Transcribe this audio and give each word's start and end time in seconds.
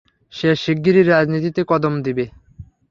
সে 0.33 0.49
শিগগিরই 0.55 1.03
রাজনীতিতে 1.05 1.61
কদম 1.71 1.93
দিবে। 2.05 2.25